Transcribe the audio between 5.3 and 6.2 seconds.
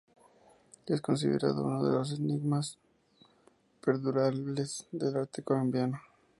colombiano.